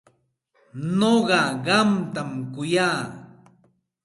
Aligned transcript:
Nuqa 0.97 1.41
qamta 1.65 2.21
kuyaq. 2.53 2.99